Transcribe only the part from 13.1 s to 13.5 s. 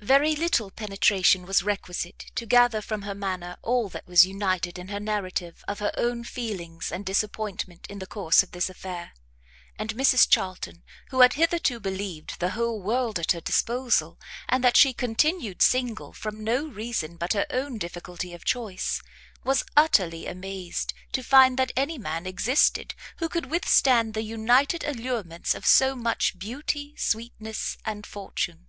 at her